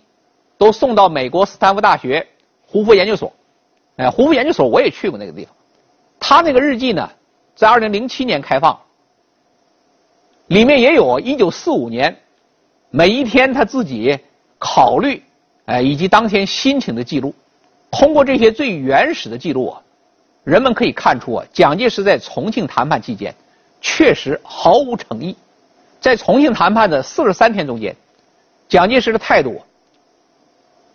[0.56, 2.24] 都送到美国斯坦福大学
[2.64, 3.32] 胡佛研究所。
[3.96, 5.52] 哎，胡佛研究所我也去过那个地方。
[6.20, 7.10] 他那个日记呢，
[7.56, 8.78] 在二零零七年开放，
[10.46, 12.16] 里面也有一九四五年
[12.90, 14.16] 每一天他自己
[14.60, 15.20] 考虑，
[15.64, 17.34] 哎，以及当天心情的记录。
[17.96, 19.80] 通过这些最原始的记录啊，
[20.42, 23.32] 人们可以看出啊，蒋介石在重庆谈判期间
[23.80, 25.36] 确实毫无诚意。
[26.00, 27.96] 在重庆谈判的四十三天中间。
[28.68, 29.62] 蒋介石的态度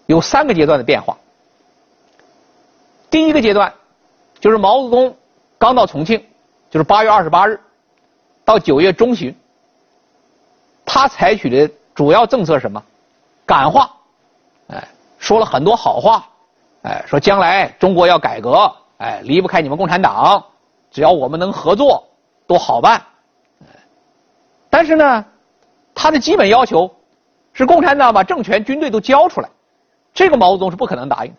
[0.08, 1.18] 有三个阶段的变化。
[3.10, 3.74] 第一个阶段
[4.42, 5.16] 就是毛泽东
[5.58, 6.22] 刚到重庆，
[6.70, 7.60] 就是八月二十八日
[8.44, 9.34] 到九月中旬，
[10.84, 12.84] 他采取的主要政策什么？
[13.46, 13.96] 感化，
[14.68, 16.28] 哎，说了很多好话，
[16.84, 20.44] 哎，说将来中国要改革，哎，离不开你们共产党，
[20.90, 22.08] 只要我们能合作，
[22.48, 23.02] 都好办。
[24.70, 25.26] 但是呢，
[25.94, 26.90] 他的基本要求。
[27.52, 29.50] 是共产党把政权、军队都交出来，
[30.14, 31.38] 这个毛泽东是不可能答应的。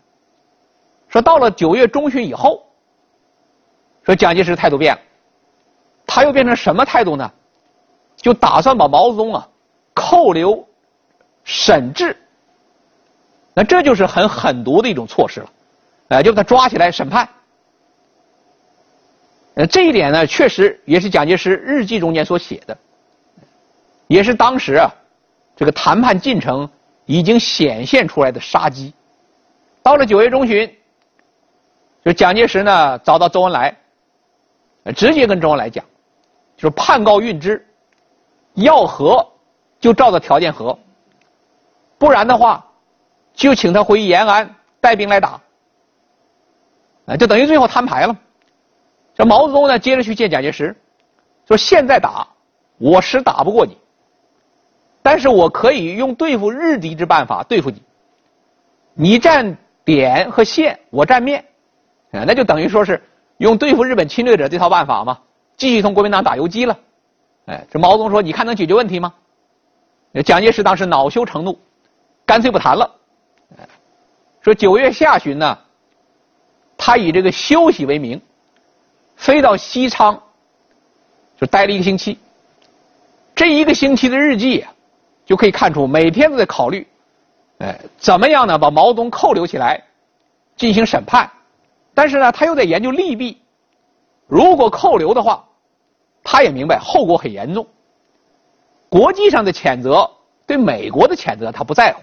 [1.08, 2.62] 说到了九月中旬以后，
[4.02, 5.00] 说蒋介石态度变了，
[6.06, 7.32] 他又变成什么态度呢？
[8.16, 9.48] 就打算把毛泽东啊
[9.94, 10.62] 扣留、
[11.42, 12.14] 审治。
[13.54, 15.50] 那这就是很狠毒的一种措施了，
[16.08, 17.28] 哎，就把他抓起来审判。
[19.54, 22.76] 呃，这一点呢，确实也是蒋介石日记中间所写的，
[24.06, 24.90] 也是当时啊。
[25.56, 26.66] 这个谈判进程
[27.04, 28.94] 已经显现出来的杀机，
[29.82, 30.74] 到了九月中旬，
[32.02, 33.76] 就蒋介石呢找到周恩来，
[34.96, 35.84] 直接跟周恩来讲，
[36.56, 37.62] 就是判告运之，
[38.54, 39.26] 要和
[39.78, 40.78] 就照着条件和，
[41.98, 42.66] 不然的话
[43.34, 45.40] 就请他回延安带兵来打，
[47.06, 48.16] 啊，就等于最后摊牌了。
[49.14, 50.76] 这毛泽东呢接着去见蒋介石，
[51.46, 52.26] 说现在打
[52.78, 53.76] 我实打不过你。
[55.02, 57.82] 但是我可以用对付日敌之办法对付你，
[58.92, 61.42] 你占点和线，我占面，
[62.12, 63.02] 啊，那就等于说是
[63.38, 65.18] 用对付日本侵略者这套办法嘛，
[65.56, 66.78] 继续同国民党打游击了，
[67.46, 69.12] 哎，这毛泽东说，你看能解决问题吗？
[70.24, 71.58] 蒋介石当时恼羞成怒，
[72.26, 72.90] 干脆不谈了，
[74.42, 75.58] 说九月下旬呢，
[76.76, 78.20] 他以这个休息为名，
[79.16, 80.20] 飞到西昌，
[81.38, 82.18] 就待了一个星期，
[83.34, 84.64] 这一个星期的日记。
[85.26, 86.84] 就可以看出，每天都在考虑，
[87.58, 88.58] 哎，怎么样呢？
[88.58, 89.80] 把毛泽东扣留起来，
[90.56, 91.30] 进行审判。
[91.94, 93.40] 但是呢，他又在研究利弊。
[94.26, 95.44] 如果扣留的话，
[96.24, 97.64] 他也明白后果很严重。
[98.88, 100.10] 国际上的谴责，
[100.48, 102.02] 对美国的谴责他不在乎。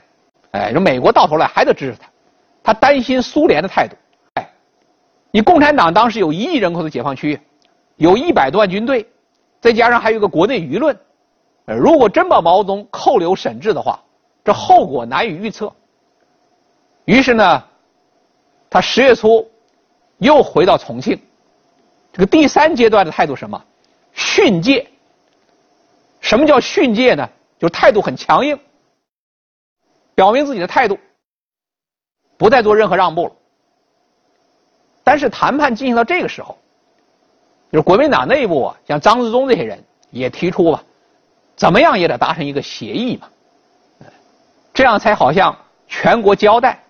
[0.52, 2.08] 哎，说美国到头来还得支持他。
[2.68, 3.96] 他担心苏联的态度。
[4.34, 4.50] 哎，
[5.32, 7.40] 你共产党当时有一亿人口的解放区，
[7.96, 9.08] 有一百多万军队，
[9.62, 10.94] 再加上还有一个国内舆论，
[11.68, 14.04] 呃如果真把毛泽东扣留审治的话，
[14.44, 15.74] 这后果难以预测。
[17.06, 17.64] 于是呢，
[18.70, 19.50] 他十月初
[20.18, 21.18] 又回到重庆。
[22.12, 23.64] 这个第三阶段的态度什么？
[24.12, 24.86] 训诫。
[26.20, 27.30] 什么叫训诫呢？
[27.58, 28.60] 就是态度很强硬，
[30.16, 31.00] 表明自己的态度，
[32.38, 33.34] 不再做任何让步了。
[35.04, 36.58] 但是谈判进行到这个时候，
[37.72, 40.84] 就是国民党内部啊，像张自忠这些人也提出吧，
[41.56, 43.30] 怎么样也得达成一个协议嘛，
[44.74, 46.84] 这样才好向全国交代。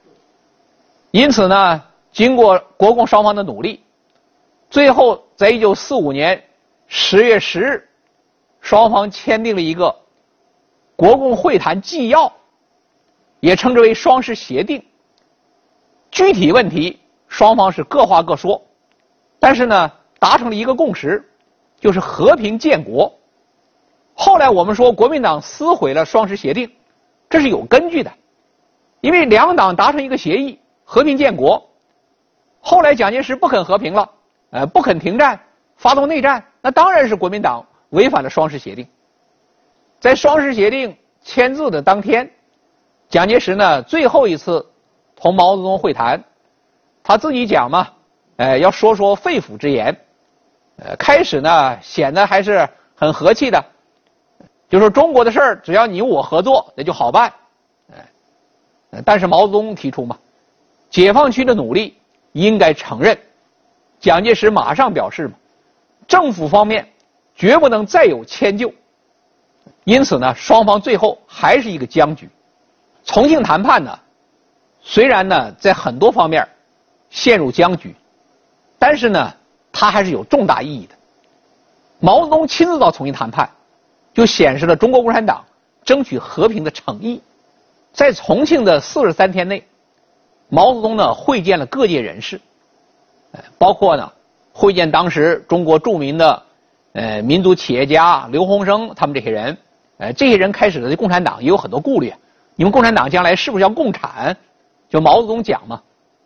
[1.11, 3.83] 因此呢，经过国共双方的努力，
[4.69, 6.43] 最后在一九四五年
[6.87, 7.87] 十月十日，
[8.61, 9.95] 双方签订了一个
[10.95, 12.33] 国共会谈纪要，
[13.39, 14.83] 也称之为双十协定。
[16.17, 18.59] 具体问题双方是各话各说，
[19.37, 21.23] 但是呢，达成了一个共识，
[21.79, 23.13] 就是和平建国。
[24.15, 26.71] 后来我们说国民党撕毁了双十协定，
[27.29, 28.11] 这是有根据的，
[28.99, 30.59] 因为两党达成一个协议。
[30.83, 31.69] 和平建国，
[32.61, 34.09] 后来蒋介石不肯和平了，
[34.51, 35.39] 呃，不肯停战，
[35.75, 38.87] 发动内战，那当然是国民党违反了双十协定。
[39.99, 42.31] 在双十协定签字的当天，
[43.07, 44.65] 蒋介石呢最后一次
[45.19, 46.23] 同毛泽东会谈，
[47.03, 47.89] 他自己讲嘛，
[48.37, 49.97] 呃，要说说肺腑之言，
[50.77, 53.63] 呃，开始呢显得还是很和气的，
[54.69, 57.33] 就说中国的事儿只要你我合作，那就好办，
[57.91, 60.17] 哎，但是毛泽东提出嘛。
[60.89, 61.97] 解放区的努力
[62.31, 63.17] 应该承认，
[63.99, 65.33] 蒋介石马上表示嘛，
[66.07, 66.87] 政府方面
[67.35, 68.71] 绝不能再有迁就。
[69.83, 72.29] 因此呢，双方最后还是一个僵局。
[73.03, 73.99] 重庆谈判呢，
[74.89, 76.47] 虽然呢在很多方面
[77.09, 77.93] 陷入僵局，
[78.79, 79.33] 但是呢，
[79.69, 80.95] 它还是有重大意义的。
[81.99, 83.49] 毛泽东亲自到重庆谈判，
[84.13, 85.43] 就显示了中国共产党
[85.83, 87.21] 争取和平的诚意。
[87.91, 89.61] 在重庆的四十三天内。
[90.49, 92.39] 毛泽东呢会见了各界人士，
[93.57, 94.09] 包括呢
[94.53, 96.43] 会见当时中国著名的
[96.93, 99.57] 呃民族企业家刘鸿生他们这些人，
[99.97, 102.13] 呃这些人开始的共产党也有很多顾虑，
[102.55, 104.37] 你们共产党将来是不是要共产？
[104.89, 105.81] 就毛泽东讲嘛，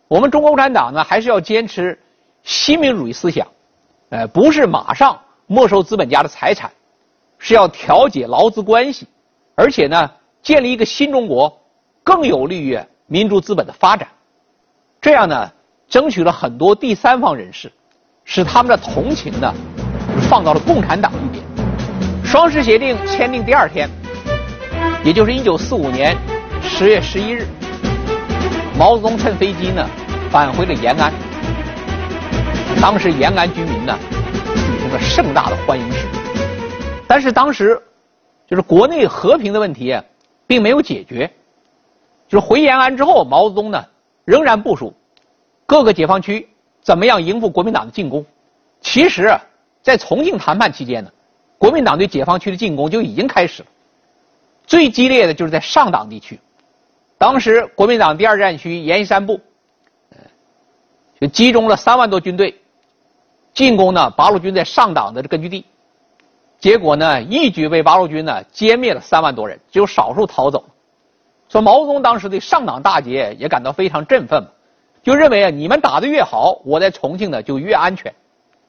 [0.08, 1.98] 我们中国共产党呢还是要坚持
[2.42, 3.46] 新民主义思想，
[4.10, 6.70] 呃不是马上没收资本家的财产，
[7.38, 9.06] 是要调解劳资关系，
[9.54, 10.10] 而且呢
[10.42, 11.60] 建立一个新中国，
[12.02, 12.80] 更有利于。
[13.08, 14.08] 民主资本的发展，
[14.98, 15.52] 这样呢，
[15.86, 17.70] 争取了很多第三方人士，
[18.24, 19.52] 使他们的同情呢，
[20.30, 21.44] 放到了共产党一边。
[22.24, 23.86] 双十协定签订第二天，
[25.04, 26.16] 也就是一九四五年
[26.62, 27.46] 十月十一日，
[28.78, 29.88] 毛泽东乘飞机呢
[30.30, 31.12] 返回了延安。
[32.80, 33.96] 当时延安居民呢
[34.46, 36.06] 举行了盛大的欢迎式，
[37.06, 37.80] 但是当时
[38.46, 39.96] 就是国内和平的问题
[40.46, 41.30] 并没有解决。
[42.28, 43.84] 就是回延安之后，毛泽东呢
[44.24, 44.94] 仍然部署
[45.66, 46.48] 各个解放区
[46.80, 48.24] 怎么样应付国民党的进攻。
[48.80, 49.38] 其实，
[49.82, 51.10] 在重庆谈判期间呢，
[51.58, 53.68] 国民党对解放区的进攻就已经开始了。
[54.66, 56.40] 最激烈的就是在上党地区，
[57.22, 59.40] 当时国民党第二战区阎锡山部，
[61.20, 62.60] 就集中了三万多军队
[63.54, 65.64] 进攻呢八路军在上党的根据地，
[66.58, 70.64] 结果呢一举被八路军呢歼灭了三万多人，只有少数逃走。
[71.48, 74.44] 说毛泽东当时对上党大捷也感到非常振奋，
[75.00, 78.12] 就认为啊，你们打得越好，我在重庆呢就越安全。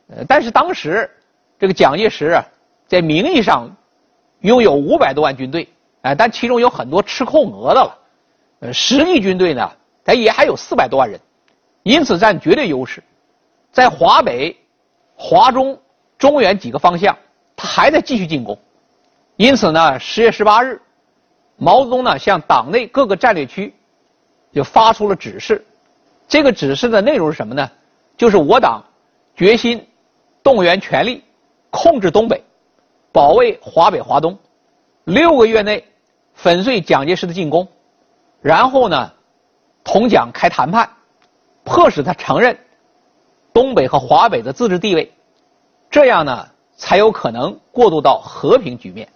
[0.10, 1.10] 呃，但是当时
[1.58, 2.46] 这个蒋介石啊，
[2.86, 3.68] 在名义上
[4.42, 5.68] 拥有五百多万军队，
[6.04, 8.00] 哎，但其中有很多吃空额的了。
[8.64, 9.70] 呃，实际军队呢，
[10.06, 11.20] 他也还有四百多万人，
[11.84, 13.04] 因此占绝对优势。
[13.74, 14.56] 在华北、
[15.16, 15.78] 华中、
[16.18, 17.18] 中原几个方向，
[17.58, 18.58] 他还在继续进攻。
[19.36, 20.80] 因此呢，十月十八日。
[21.58, 23.74] 毛泽东呢，向党内各个战略区
[24.54, 25.64] 就发出了指示。
[26.28, 27.70] 这个指示的内容是什么呢？
[28.16, 28.82] 就是我党
[29.36, 29.86] 决心
[30.42, 31.22] 动员全力
[31.70, 32.42] 控制东北，
[33.12, 34.38] 保卫华北、华东。
[35.04, 35.86] 六个月内
[36.34, 37.68] 粉碎蒋介石的进攻，
[38.44, 39.12] 然后呢，
[39.86, 40.90] 同蒋开谈判，
[41.64, 42.60] 迫使他承认
[43.54, 45.14] 东北和华北的自治地位。
[45.90, 49.08] 这样呢，才有可能过渡到和平局面。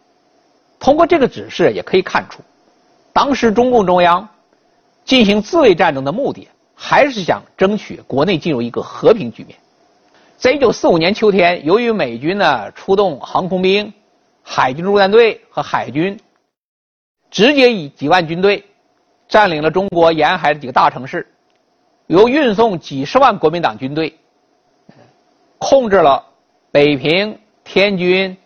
[0.80, 2.42] 通过这个指示也可以看出，
[3.12, 4.30] 当时中共中央
[5.04, 9.60] 进行自卫战争的目的，还是想争取国内进入一个和平局面。
[10.38, 13.92] 在一九四五年秋天，由于美军呢出动航空兵、
[14.42, 16.18] 海军陆战队和海军，
[17.30, 18.64] 直接以几万军队
[19.28, 21.28] 占领了中国沿海的几个大城市，
[22.08, 24.18] 又运送几十万国民党军队，
[25.58, 26.24] 控制了
[26.72, 28.38] 北平、天津、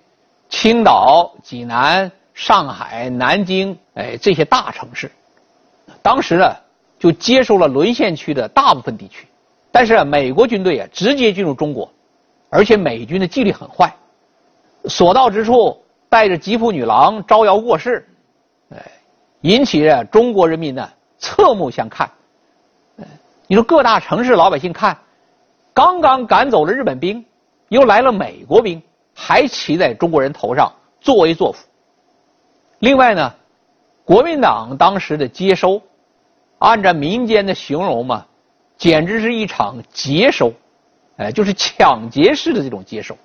[0.49, 5.11] 青岛、济南、上海、南京，哎，这些大城市。
[6.01, 6.55] 当时呢，
[6.97, 9.27] 就接收了沦陷区的大部分地区。
[9.71, 11.89] 但是美国军队啊，直接进入中国，
[12.49, 13.93] 而且美军的纪律很坏，
[14.86, 18.05] 所到之处带着吉普女郎招摇过市，
[19.41, 22.09] 引起中国人民呢侧目相看。
[23.47, 24.97] 你说各大城市老百姓看，
[25.73, 27.23] 刚刚赶走了日本兵，
[27.67, 28.81] 又来了美国兵，
[29.13, 30.71] 还骑在中国人头上
[31.01, 31.67] 作威作福。
[32.79, 33.33] 另外呢，
[34.05, 35.81] 国民党当时的接收，
[36.59, 38.25] 按照民间的形容嘛，
[38.77, 40.53] 简直是一场劫收，
[41.17, 43.17] 哎，就是抢劫式的这种接收。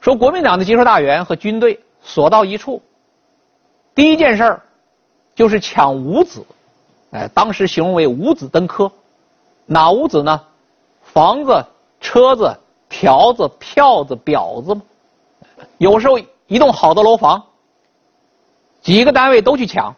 [0.00, 2.82] 说国民党的接收大员和军队所到一处，
[3.94, 4.62] 第一件事儿
[5.34, 6.44] 就是抢五子，
[7.10, 8.90] 哎，当时形容为五子登科。
[9.66, 10.40] 哪五子呢？
[11.02, 11.64] 房子、
[12.00, 12.58] 车子、
[12.88, 14.80] 条子、票子、婊子
[15.78, 17.42] 有时候一栋好的楼房，
[18.80, 19.94] 几个单位都去抢，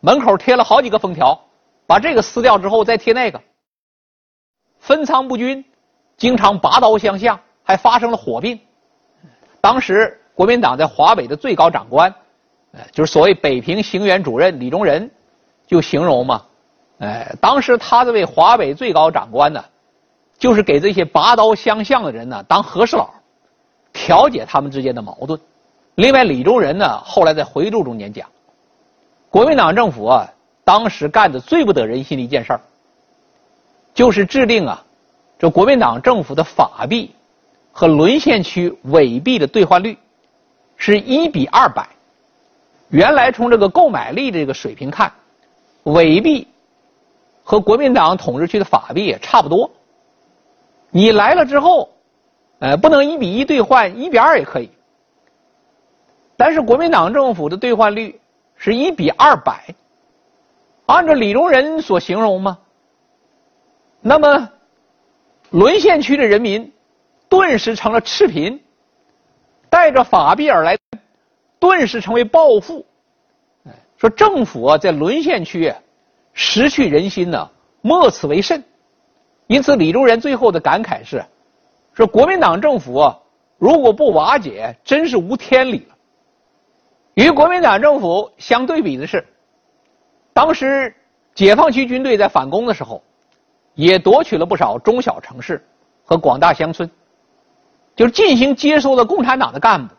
[0.00, 1.40] 门口贴了好几个封条，
[1.86, 3.40] 把这个撕掉之后再贴那个，
[4.78, 5.64] 分仓不均，
[6.16, 8.58] 经常拔刀相向，还发生了火并。
[9.60, 12.14] 当时国民党在华北的最高长官，
[12.92, 15.10] 就是所谓北平行辕主任李宗仁，
[15.66, 16.42] 就形容嘛。
[16.98, 19.64] 哎，当时他这位华北最高长官呢，
[20.38, 23.10] 就是给这些拔刀相向的人呢当和事佬，
[23.92, 25.40] 调解他们之间的矛盾。
[25.96, 28.28] 另外，李宗仁呢后来在回忆录中间讲，
[29.30, 30.28] 国民党政府啊
[30.62, 32.60] 当时干的最不得人心的一件事儿，
[33.94, 34.84] 就是制定啊
[35.38, 37.10] 这国民党政府的法币
[37.72, 39.98] 和沦陷区伪币的兑换率
[40.76, 41.88] 是一比二百。
[42.90, 45.12] 原来从这个购买力这个水平看，
[45.84, 46.46] 伪币。
[47.42, 49.68] 和国民党统治区的法币也差不多。
[50.90, 51.90] 你来了之后，
[52.60, 54.70] 呃，不能一比一兑换，一比二也可以。
[56.36, 58.20] 但是国民党政府的兑换率
[58.54, 59.74] 是一比二百，
[60.86, 62.58] 按照李宗仁所形容吗？
[64.00, 64.48] 那么，
[65.50, 66.72] 沦陷区的人民
[67.28, 68.62] 顿时成了赤贫，
[69.68, 70.78] 带着法币而来，
[71.60, 72.84] 顿时成为暴富。
[73.96, 75.72] 说政府啊，在沦陷区。
[76.32, 77.50] 失去人心呢，
[77.82, 78.64] 莫此为甚。
[79.46, 81.22] 因此，李宗仁最后的感慨是：
[81.92, 83.18] 说国民党政府啊，
[83.58, 85.96] 如果不瓦解，真是无天理了。
[87.14, 89.26] 与国民党政府相对比的是，
[90.32, 90.94] 当时
[91.34, 93.02] 解放区军队在反攻的时候，
[93.74, 95.62] 也夺取了不少中小城市
[96.04, 96.88] 和广大乡村，
[97.96, 99.94] 就进行接收的共产党的干部。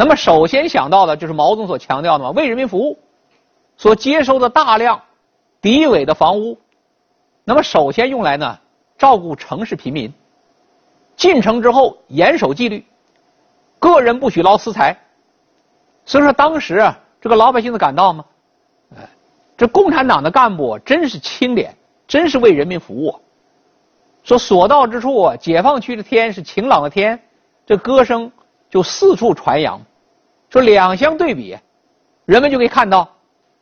[0.00, 2.98] 那么，首先想到的就是毛泽东所强调的嘛，为人民服务。
[3.76, 5.02] 所接收的大量
[5.60, 6.58] 敌伪的房屋，
[7.44, 8.58] 那么首先用来呢
[8.96, 10.10] 照顾城市贫民。
[11.16, 12.82] 进城之后严守纪律，
[13.78, 14.96] 个人不许捞私财。
[16.06, 18.24] 所以说当时啊，这个老百姓的感到吗？
[18.96, 19.06] 哎，
[19.58, 21.76] 这共产党的干部真是清廉，
[22.08, 23.14] 真是为人民服务。
[24.24, 27.20] 说所到之处啊，解放区的天是晴朗的天，
[27.66, 28.32] 这歌声
[28.70, 29.78] 就四处传扬。
[30.50, 31.56] 说两相对比，
[32.26, 33.08] 人们就可以看到。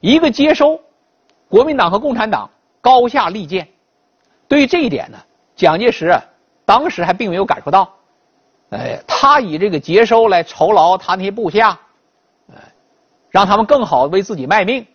[0.01, 0.81] 一个接收，
[1.49, 2.49] 国民党和共产党
[2.81, 3.69] 高下立见。
[4.47, 5.19] 对于这一点呢，
[5.57, 6.19] 蒋介石
[6.65, 7.93] 当时还并没有感受到。
[8.71, 11.79] 哎，他以这个接收来酬劳他那些部下，
[12.51, 12.57] 哎，
[13.29, 14.87] 让他们更好为自己卖命。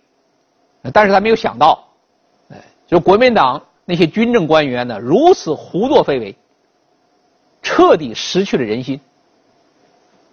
[0.93, 1.85] 但是他没有想到，
[2.49, 6.35] 哎，就国民党那些军政官员呢，如此胡作非为，
[7.61, 8.99] 彻底失去了人心。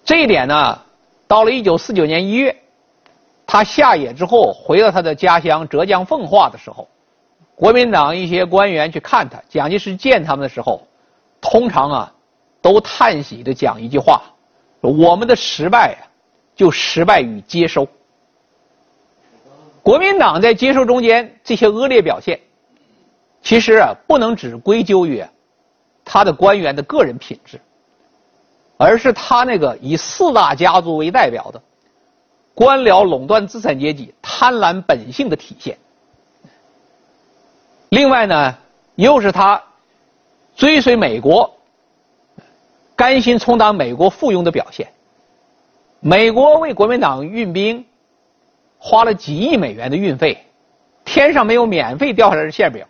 [0.05, 0.81] 这一点呢，
[1.31, 2.57] 到了一九四九年一月。
[3.47, 6.89] 他下野之后回到他的家乡浙江奉化的时候，
[7.55, 10.83] 国民党一些官员去看他，蒋介石见他们的时候，
[11.41, 12.13] 通常啊，
[12.61, 14.23] 都叹息的讲一句话：
[14.81, 16.03] 我们的失败啊，
[16.55, 17.87] 就失败于接收。
[19.83, 22.41] 国民党在接收中间这些恶劣表现，
[23.43, 25.25] 其实啊，不能只归咎于
[26.05, 27.61] 他的官员的个人品质，
[28.83, 31.61] 而是他那个以四大家族为代表的。
[32.55, 35.77] 官僚垄断资产阶级贪婪本性的体现。
[37.91, 38.57] 另外呢，
[38.95, 39.63] 又是他
[40.57, 41.55] 追随美国、
[42.97, 44.91] 甘心充当美国附庸的表现。
[46.01, 47.85] 美国为国民党运兵，
[48.79, 50.43] 花了几亿美元的运费，
[51.05, 52.83] 天上没有免费掉下来的馅饼。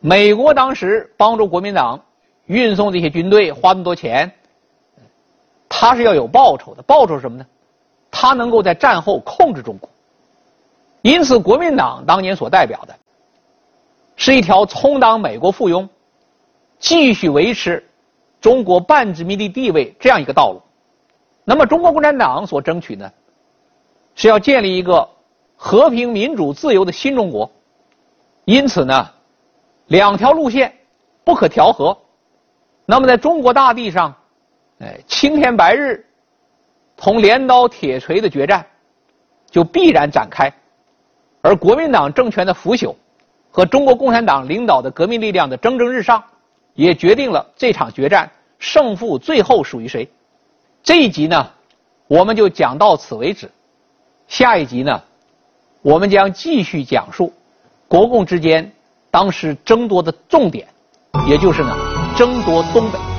[0.00, 2.02] 美国当时帮助国民党
[2.46, 4.32] 运送这些军队，花那么多钱，
[5.78, 6.82] 他是要有报酬的。
[6.82, 7.46] 报酬什么呢？
[8.10, 9.86] 他能够在战后控制中国，
[11.02, 12.96] 因此国民党当年所代表的
[14.16, 15.86] 是一条充当美国附庸、
[16.78, 17.86] 继续维持
[18.40, 20.62] 中国半殖民地地位这样一个道路。
[21.44, 23.12] 那么，中国共产党所争取呢，
[24.14, 25.06] 是要建立一个
[25.56, 27.50] 和平、民主、自由的新中国。
[28.46, 29.10] 因此呢，
[29.88, 30.74] 两条路线
[31.22, 31.94] 不可调和。
[32.86, 34.14] 那么，在中国大地上，
[34.78, 36.04] 哎，青天白日
[36.96, 38.66] 同镰刀铁锤的决战
[39.50, 40.52] 就必然展开，
[41.40, 42.94] 而国民党政权的腐朽。
[43.48, 46.22] 和中国共产党领导的革命力量的蒸蒸日上，
[46.74, 50.06] 也决定了这场决战胜负最后属于谁。
[50.82, 51.50] 这一集呢，
[52.06, 53.50] 我们就讲到此为止。
[54.28, 55.02] 下一集呢，
[55.80, 57.32] 我们将继续讲述
[57.88, 58.70] 国共之间
[59.10, 60.68] 当时争夺的重点，
[61.26, 61.74] 也就是呢，
[62.14, 63.15] 争夺东北。